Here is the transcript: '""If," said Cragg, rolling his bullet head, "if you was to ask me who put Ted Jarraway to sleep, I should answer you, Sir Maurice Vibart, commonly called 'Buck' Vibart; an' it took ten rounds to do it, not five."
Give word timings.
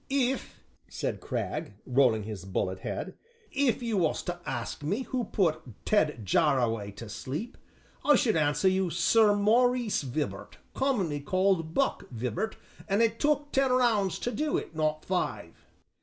'""If," 0.09 0.63
said 0.89 1.21
Cragg, 1.21 1.73
rolling 1.85 2.23
his 2.23 2.43
bullet 2.43 2.79
head, 2.79 3.13
"if 3.51 3.83
you 3.83 3.97
was 3.97 4.23
to 4.23 4.39
ask 4.47 4.81
me 4.81 5.03
who 5.03 5.25
put 5.25 5.61
Ted 5.85 6.25
Jarraway 6.25 6.89
to 6.95 7.07
sleep, 7.07 7.55
I 8.03 8.15
should 8.15 8.35
answer 8.35 8.67
you, 8.67 8.89
Sir 8.89 9.35
Maurice 9.35 10.01
Vibart, 10.01 10.57
commonly 10.73 11.19
called 11.19 11.75
'Buck' 11.75 12.09
Vibart; 12.09 12.55
an' 12.87 13.01
it 13.01 13.19
took 13.19 13.51
ten 13.51 13.71
rounds 13.71 14.17
to 14.17 14.31
do 14.31 14.57
it, 14.57 14.75
not 14.75 15.05
five." 15.05 15.67